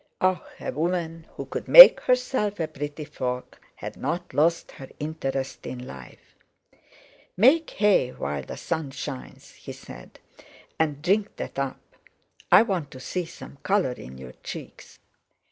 [0.19, 0.43] Ah!
[0.59, 5.85] A woman who could make herself a pretty frock had not lost her interest in
[5.85, 6.33] life.
[7.37, 10.19] "Make hay while the sun shines," he said;
[10.79, 11.79] "and drink that up.
[12.51, 14.97] I want to see some colour in your cheeks.